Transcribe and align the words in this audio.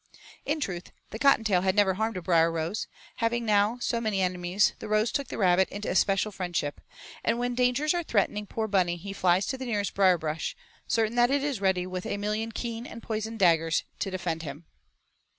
In 0.47 0.59
truth 0.59 0.91
the 1.11 1.19
Cottontail 1.19 1.61
had 1.61 1.75
never 1.75 1.93
harmed 1.93 2.17
a 2.17 2.23
Brierrose, 2.23 2.85
and 2.87 2.91
having 3.17 3.45
now 3.45 3.77
so 3.79 4.01
many 4.01 4.19
enemies 4.19 4.73
the 4.79 4.87
Rose 4.87 5.11
took 5.11 5.27
the 5.27 5.37
Rabbit 5.37 5.69
into 5.69 5.91
especial 5.91 6.31
friendship, 6.31 6.81
and 7.23 7.37
when 7.37 7.53
dangers 7.53 7.93
are 7.93 8.01
threatening 8.01 8.47
poor 8.47 8.67
Bunny 8.67 8.97
he 8.97 9.13
flies 9.13 9.45
to 9.45 9.59
the 9.59 9.65
nearest 9.67 9.93
Brierbrush, 9.93 10.55
certain 10.87 11.13
that 11.17 11.29
it 11.29 11.43
is 11.43 11.61
ready 11.61 11.85
with 11.85 12.07
a 12.07 12.17
million 12.17 12.51
keen 12.51 12.87
and 12.87 13.03
poisoned 13.03 13.37
daggers 13.37 13.83
to 13.99 14.09
defend 14.09 14.41
him. 14.41 14.65